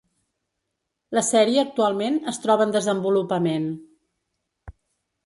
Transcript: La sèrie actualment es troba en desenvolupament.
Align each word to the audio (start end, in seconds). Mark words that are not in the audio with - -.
La 1.17 1.23
sèrie 1.27 1.59
actualment 1.63 2.17
es 2.31 2.41
troba 2.45 2.67
en 2.69 2.73
desenvolupament. 2.77 3.69